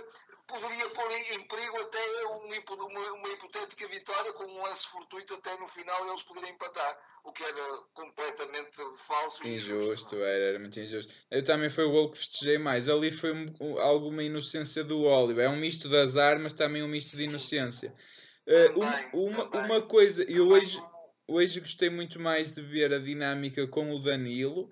poderia 0.46 0.88
pôr 0.90 1.10
em 1.12 1.42
perigo 1.46 1.80
até 1.80 2.26
uma, 2.26 3.12
uma, 3.12 3.28
hipotética 3.28 3.86
vitória 3.88 4.32
com 4.32 4.44
um 4.44 4.62
lance 4.62 4.88
fortuito 4.88 5.34
até 5.34 5.56
no 5.58 5.66
final 5.66 6.08
eles 6.08 6.22
poderem 6.24 6.50
empatar, 6.50 6.98
o 7.24 7.32
que 7.32 7.44
era 7.44 7.62
completamente 7.94 8.76
falso 8.96 9.46
e 9.46 9.54
injusto. 9.54 9.92
injusto 9.92 10.16
era, 10.16 10.44
era 10.44 10.58
muito 10.58 10.80
injusto. 10.80 11.12
Eu 11.30 11.44
também 11.44 11.70
foi 11.70 11.84
o 11.84 11.90
golo 11.90 12.10
que 12.10 12.18
festejei 12.18 12.58
mais. 12.58 12.88
Ali 12.88 13.12
foi 13.12 13.32
um, 13.32 13.78
alguma 13.78 14.22
inocência 14.22 14.82
do 14.82 15.02
Oliver. 15.02 15.44
É 15.44 15.48
um 15.48 15.56
misto 15.56 15.88
de 15.88 15.96
azar, 15.96 16.40
mas 16.40 16.54
também 16.54 16.82
um 16.82 16.88
misto 16.88 17.16
de 17.16 17.24
inocência. 17.24 17.94
Uh, 18.46 18.80
também, 18.80 19.10
uma, 19.12 19.44
uma, 19.44 19.64
uma 19.66 19.82
coisa, 19.82 20.24
eu 20.24 20.48
hoje 20.48 20.82
hoje 21.30 21.60
gostei 21.60 21.88
muito 21.88 22.20
mais 22.20 22.52
de 22.52 22.60
ver 22.60 22.92
a 22.92 22.98
dinâmica 22.98 23.66
com 23.66 23.94
o 23.94 23.98
Danilo, 23.98 24.70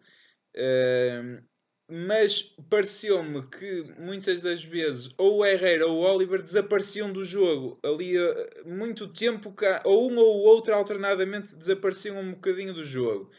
uh, 0.57 1.43
mas 1.91 2.43
pareceu-me 2.69 3.47
que 3.49 3.83
muitas 3.99 4.43
das 4.43 4.63
vezes 4.63 5.15
ou 5.17 5.39
o 5.39 5.47
Herrera 5.47 5.87
ou 5.87 5.99
o 5.99 6.03
Oliver 6.03 6.43
desapareciam 6.43 7.11
do 7.13 7.25
jogo. 7.25 7.79
Ali, 7.83 8.19
uh, 8.19 8.35
muito 8.67 9.09
tempo, 9.13 9.53
cá, 9.53 9.81
ou 9.85 10.11
um 10.11 10.19
ou 10.19 10.37
o 10.37 10.43
outro 10.43 10.75
alternadamente 10.75 11.55
desapareciam 11.55 12.19
um 12.19 12.33
bocadinho 12.33 12.75
do 12.75 12.85
jogo. 12.85 13.31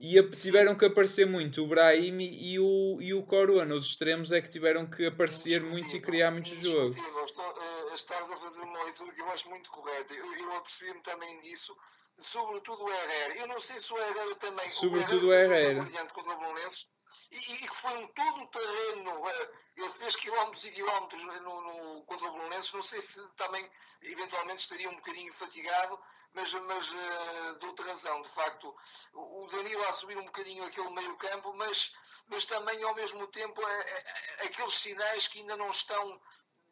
E 0.00 0.22
tiveram 0.28 0.76
que 0.76 0.84
aparecer 0.84 1.26
muito 1.26 1.64
o 1.64 1.66
Brahim 1.66 2.20
e 2.20 2.56
o, 2.60 2.98
e 3.00 3.12
o 3.12 3.24
Corona. 3.24 3.74
Os 3.74 3.86
extremos 3.86 4.30
é 4.30 4.40
que 4.40 4.48
tiveram 4.48 4.86
que 4.86 5.04
aparecer 5.04 5.60
muito 5.60 5.96
e 5.96 6.00
criar 6.00 6.30
muito 6.30 6.54
jogo. 6.54 6.94
Uh, 6.94 7.94
estás 7.94 8.30
a 8.30 8.36
fazer 8.36 8.62
uma 8.62 8.84
leitura 8.84 9.12
que 9.12 9.20
eu 9.20 9.28
acho 9.30 9.50
muito 9.50 9.68
correta. 9.72 10.14
Eu, 10.14 10.34
eu 10.34 10.56
apercebi-me 10.56 11.02
também 11.02 11.40
disso 11.40 11.76
sobretudo 12.18 12.84
o 12.84 12.92
Herrera. 12.92 13.36
Eu 13.36 13.46
não 13.46 13.60
sei 13.60 13.78
se 13.78 13.92
o 13.92 13.98
Herrera 13.98 14.34
também. 14.36 14.68
Sobretudo 14.70 15.28
o 15.28 15.32
Herrera. 15.32 15.82
brilhante 15.82 16.12
contra 16.12 16.34
o 16.34 16.38
Bolonense 16.38 16.86
e, 17.30 17.36
e, 17.36 17.68
que 17.68 17.76
foi 17.76 17.96
um 17.98 18.06
todo 18.08 18.42
o 18.42 18.46
terreno. 18.48 19.28
Eh, 19.28 19.50
ele 19.76 19.90
fez 19.90 20.16
quilómetros 20.16 20.64
e 20.64 20.72
quilómetros 20.72 21.24
no, 21.40 21.60
no, 21.60 22.04
contra 22.04 22.28
o 22.28 22.32
Bolonense. 22.32 22.74
Não 22.74 22.82
sei 22.82 23.00
se 23.00 23.22
também, 23.34 23.70
eventualmente, 24.02 24.62
estaria 24.62 24.90
um 24.90 24.96
bocadinho 24.96 25.32
fatigado, 25.32 26.00
mas, 26.34 26.52
mas 26.52 26.90
uh, 26.90 27.58
de 27.60 27.66
outra 27.66 27.86
razão. 27.86 28.20
De 28.20 28.28
facto, 28.28 28.74
o, 29.12 29.44
o 29.44 29.48
Danilo 29.48 29.84
a 29.84 29.92
subir 29.92 30.18
um 30.18 30.24
bocadinho 30.24 30.64
aquele 30.64 30.90
meio-campo, 30.90 31.54
mas, 31.54 31.92
mas 32.26 32.44
também, 32.44 32.82
ao 32.82 32.94
mesmo 32.94 33.26
tempo, 33.28 33.62
é, 33.62 34.46
aqueles 34.46 34.74
sinais 34.74 35.28
que 35.28 35.38
ainda 35.38 35.56
não 35.56 35.70
estão 35.70 36.20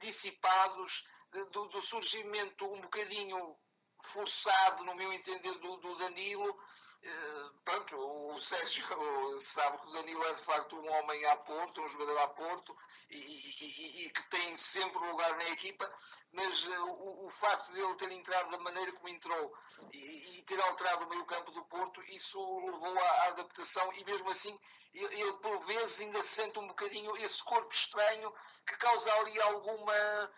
dissipados 0.00 1.06
do, 1.52 1.68
do 1.68 1.80
surgimento 1.80 2.66
um 2.66 2.80
bocadinho 2.80 3.56
forçado, 3.98 4.84
no 4.84 4.94
meu 4.94 5.12
entender, 5.12 5.52
do, 5.58 5.76
do 5.76 5.94
Danilo. 5.96 6.50
Uh, 6.50 7.54
pronto, 7.64 7.96
o 7.96 8.40
Sérgio 8.40 8.84
sabe 9.38 9.78
que 9.78 9.86
o 9.86 9.92
Danilo 9.92 10.24
é 10.24 10.34
de 10.34 10.40
facto 10.40 10.76
um 10.76 10.92
homem 10.92 11.24
a 11.26 11.36
Porto, 11.36 11.80
um 11.80 11.86
jogador 11.86 12.18
a 12.18 12.28
Porto 12.28 12.76
e, 13.10 13.16
e, 13.16 14.06
e 14.06 14.10
que 14.10 14.22
tem 14.30 14.56
sempre 14.56 14.98
lugar 15.06 15.36
na 15.36 15.44
equipa, 15.50 15.88
mas 16.32 16.66
uh, 16.66 16.84
o, 16.86 17.26
o, 17.26 17.30
facto 17.30 17.72
de 17.72 17.80
ele 17.80 17.94
ter 17.96 18.10
entrado 18.10 18.50
da 18.50 18.58
maneira 18.58 18.92
como 18.92 19.08
entrou 19.08 19.54
e, 19.92 20.38
e 20.38 20.42
ter 20.42 20.60
alterado 20.62 21.04
o 21.04 21.08
meio-campo 21.08 21.52
do 21.52 21.64
Porto, 21.66 22.02
isso 22.08 22.40
levou 22.60 22.98
à, 22.98 23.08
à 23.08 23.26
adaptação 23.28 23.92
e 23.92 24.04
mesmo 24.04 24.30
assim 24.30 24.58
ele, 24.94 25.20
ele, 25.20 25.32
por 25.34 25.58
vezes 25.66 26.00
ainda 26.00 26.22
sente 26.22 26.58
um 26.58 26.66
bocadinho 26.66 27.14
esse 27.18 27.44
corpo 27.44 27.72
estranho 27.72 28.32
que 28.66 28.76
causa 28.78 29.12
ali 29.14 29.40
alguma 29.42 30.32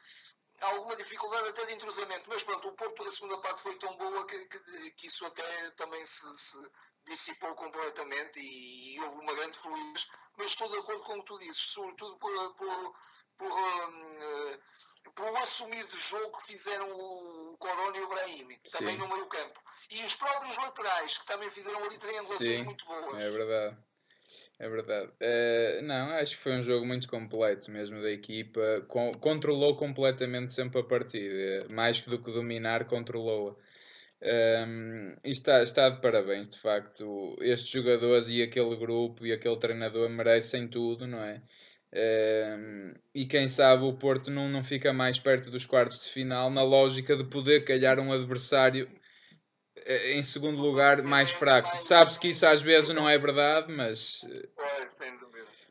alguma 0.60 0.96
dificuldade 0.96 1.48
até 1.48 1.66
de 1.66 1.74
entrosamento, 1.74 2.24
mas 2.28 2.42
pronto, 2.42 2.68
o 2.68 2.72
Porto, 2.72 3.02
a 3.02 3.10
segunda 3.10 3.38
parte 3.38 3.62
foi 3.62 3.76
tão 3.76 3.96
boa 3.96 4.26
que, 4.26 4.44
que, 4.46 4.90
que 4.92 5.06
isso 5.06 5.24
até 5.24 5.70
também 5.72 6.04
se, 6.04 6.26
se, 6.36 6.70
dissipou 7.06 7.54
completamente 7.54 8.38
e, 8.40 8.96
e, 8.96 9.00
houve 9.00 9.20
uma 9.20 9.34
grande 9.34 9.58
fluidez, 9.58 10.08
mas 10.36 10.48
estou 10.48 10.68
de 10.68 10.78
acordo 10.78 11.02
com 11.02 11.14
o 11.14 11.20
que 11.20 11.26
tu 11.26 11.38
dizes, 11.38 11.58
sobretudo 11.58 12.18
por, 12.18 12.54
por, 12.54 12.94
por, 13.36 13.52
um, 13.52 14.58
por 15.14 15.36
assumir 15.38 15.86
de 15.86 15.96
jogo 15.96 16.36
que 16.36 16.46
fizeram 16.46 16.90
o 16.90 17.56
Corona 17.58 17.96
e 17.96 18.02
o 18.02 18.08
Brahim, 18.08 18.48
também 18.70 18.94
Sim. 18.94 18.98
no 18.98 19.08
meio 19.08 19.26
campo. 19.26 19.60
E 19.90 20.04
os 20.04 20.14
próprios 20.16 20.56
laterais, 20.58 21.18
que 21.18 21.26
também 21.26 21.50
fizeram 21.50 21.82
ali 21.84 21.98
triangulações 21.98 22.58
Sim, 22.58 22.64
muito 22.64 22.84
boas. 22.84 23.22
É 23.22 23.30
verdade. 23.30 23.87
É 24.60 24.68
verdade. 24.68 25.08
Uh, 25.22 25.82
não, 25.82 26.10
acho 26.10 26.36
que 26.36 26.42
foi 26.42 26.52
um 26.56 26.62
jogo 26.62 26.84
muito 26.84 27.08
completo 27.08 27.70
mesmo 27.70 28.02
da 28.02 28.10
equipa. 28.10 28.84
Controlou 29.20 29.76
completamente 29.76 30.52
sempre 30.52 30.80
a 30.80 30.84
partida. 30.84 31.66
Mais 31.72 32.00
do 32.02 32.18
que 32.20 32.32
dominar, 32.32 32.84
controlou-a. 32.86 33.52
Um, 33.52 33.56
ehm, 34.22 35.16
e 35.24 35.30
está, 35.30 35.62
está 35.62 35.88
de 35.90 36.00
parabéns, 36.00 36.48
de 36.48 36.58
facto. 36.58 37.36
Estes 37.40 37.70
jogadores 37.70 38.28
e 38.30 38.42
aquele 38.42 38.76
grupo 38.76 39.24
e 39.26 39.32
aquele 39.32 39.56
treinador 39.58 40.08
merecem 40.10 40.66
tudo, 40.68 41.06
não 41.06 41.22
é? 41.22 41.40
Um, 41.92 41.98
ehm, 42.92 42.94
e 43.14 43.26
quem 43.26 43.48
sabe 43.48 43.84
o 43.84 43.92
Porto 43.94 44.30
não, 44.30 44.48
não 44.48 44.64
fica 44.64 44.92
mais 44.92 45.18
perto 45.20 45.50
dos 45.50 45.66
quartos 45.66 46.04
de 46.04 46.10
final, 46.10 46.50
na 46.50 46.62
lógica 46.62 47.16
de 47.16 47.24
poder 47.24 47.64
calhar 47.64 48.00
um 48.00 48.12
adversário 48.12 48.88
em 50.12 50.22
segundo 50.22 50.60
lugar 50.60 51.02
mais 51.02 51.30
fraco. 51.30 51.68
Sabe-se 51.68 52.18
que 52.18 52.28
isso 52.28 52.46
às 52.46 52.62
vezes 52.62 52.90
não 52.90 53.08
é 53.08 53.18
verdade, 53.18 53.72
mas. 53.72 54.24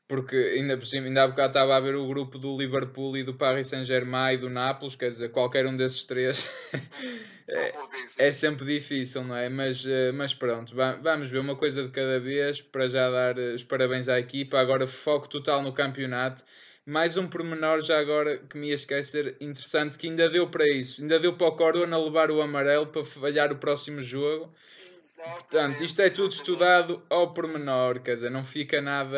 Porque 0.07 0.35
ainda 0.35 0.77
por 0.77 0.85
cima, 0.85 1.07
ainda 1.07 1.23
há 1.23 1.27
bocado 1.27 1.49
estava 1.49 1.75
a 1.75 1.79
ver 1.81 1.95
o 1.95 2.07
grupo 2.07 2.37
do 2.37 2.57
Liverpool 2.57 3.17
e 3.17 3.23
do 3.23 3.33
Paris 3.33 3.67
Saint-Germain 3.67 4.35
e 4.35 4.37
do 4.37 4.49
Nápoles, 4.49 4.95
quer 4.95 5.09
dizer, 5.09 5.31
qualquer 5.31 5.65
um 5.65 5.75
desses 5.75 6.05
três 6.05 6.71
é, 7.49 8.27
é, 8.27 8.31
sempre 8.31 8.65
difícil, 8.65 9.25
não 9.25 9.35
é? 9.35 9.49
Mas, 9.49 9.85
eh, 9.85 10.13
mas 10.13 10.33
pronto, 10.33 10.73
vamos 11.01 11.29
ver 11.29 11.39
uma 11.39 11.57
coisa 11.57 11.83
de 11.83 11.89
cada 11.89 12.21
vez 12.21 12.61
para 12.61 12.87
já 12.87 13.09
dar 13.09 13.37
eh, 13.37 13.53
os 13.53 13.65
parabéns 13.65 14.07
à 14.07 14.17
equipa. 14.17 14.57
Agora 14.57 14.87
foco 14.87 15.27
total 15.27 15.61
no 15.61 15.73
campeonato 15.73 16.45
mais 16.87 17.17
um 17.17 17.27
pormenor 17.27 17.81
já 17.81 17.99
agora 17.99 18.37
que 18.37 18.57
me 18.57 18.69
ia 18.69 18.75
esquecer 18.75 19.35
interessante 19.41 19.99
que 19.99 20.07
ainda 20.07 20.29
deu 20.29 20.49
para 20.49 20.65
isso, 20.65 21.01
ainda 21.01 21.19
deu 21.19 21.35
para 21.35 21.47
o 21.47 21.55
Corona 21.55 21.97
levar 21.97 22.31
o 22.31 22.41
amarelo 22.41 22.87
para 22.87 23.03
falhar 23.03 23.51
o 23.51 23.57
próximo 23.57 24.01
jogo. 24.01 24.51
Exatamente, 24.95 25.37
Portanto, 25.39 25.83
isto 25.83 26.01
é 26.01 26.09
tudo 26.09 26.31
estudado 26.31 27.05
ao 27.09 27.33
pormenor, 27.33 27.99
quer 27.99 28.15
dizer, 28.15 28.31
não 28.31 28.45
fica 28.45 28.81
nada. 28.81 29.17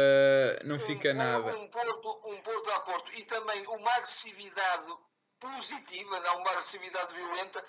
Não 0.65 0.77
um 0.77 0.79
fica 0.79 1.13
nada. 1.13 1.55
Um 1.55 1.67
porto, 1.67 2.21
um 2.25 2.41
porto 2.41 2.69
a 2.71 2.79
porto 2.79 3.11
e 3.15 3.23
também 3.25 3.63
uma 3.67 3.91
agressividade 3.91 4.93
positiva, 5.39 6.19
não 6.21 6.37
uma 6.37 6.49
agressividade 6.49 7.13
violenta, 7.13 7.63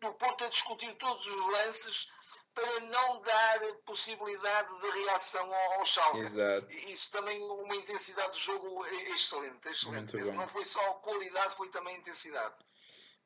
do 0.00 0.12
Porto 0.14 0.44
a 0.44 0.48
discutir 0.48 0.92
todos 0.94 1.26
os 1.26 1.52
lances 1.52 2.08
para 2.56 2.80
não 2.80 3.20
dar 3.20 3.58
possibilidade 3.84 4.80
de 4.80 4.90
reação 5.02 5.44
ao, 5.54 5.72
ao 5.74 5.84
Schalke. 5.84 6.20
Exato. 6.20 6.66
Isso 6.70 7.12
também, 7.12 7.38
uma 7.38 7.76
intensidade 7.76 8.32
de 8.32 8.40
jogo 8.40 8.86
excelente, 8.86 9.68
excelente. 9.68 10.16
Não 10.16 10.48
foi 10.48 10.64
só 10.64 10.94
qualidade, 10.94 11.54
foi 11.54 11.68
também 11.68 11.94
intensidade. 11.96 12.64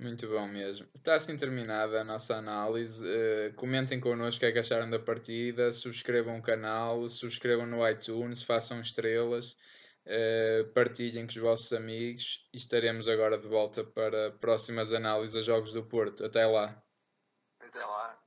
Muito 0.01 0.27
bom 0.27 0.49
mesmo. 0.49 0.89
Está 0.97 1.15
assim 1.15 1.37
terminada 1.37 2.01
a 2.01 2.05
nossa 2.05 2.35
análise. 2.35 3.07
Uh, 3.07 3.55
comentem 3.55 4.01
connosco 4.01 4.39
o 4.39 4.41
que 4.41 4.47
é 4.47 4.53
que 4.53 4.59
acharam 4.59 4.91
da 4.91 4.99
partida. 4.99 5.73
Subscrevam 5.73 6.39
o 6.39 6.43
canal, 6.43 7.09
subscrevam 7.09 7.67
no 7.67 7.87
iTunes, 7.89 8.43
façam 8.43 8.81
estrelas, 8.81 9.57
uh, 10.07 10.73
partilhem 10.75 11.25
com 11.25 11.31
os 11.31 11.37
vossos 11.37 11.73
amigos 11.73 12.49
e 12.53 12.57
estaremos 12.57 13.07
agora 13.07 13.39
de 13.39 13.47
volta 13.47 13.85
para 13.85 14.33
próximas 14.33 14.93
análises 14.93 15.37
a 15.37 15.43
Jogos 15.43 15.73
do 15.73 15.85
Porto. 15.85 16.25
Até 16.25 16.45
lá. 16.47 16.83
Até 17.61 17.79
lá. 17.79 18.20